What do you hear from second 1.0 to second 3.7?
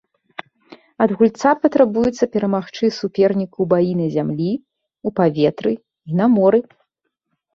Ад гульца патрабуецца перамагчы суперніка ў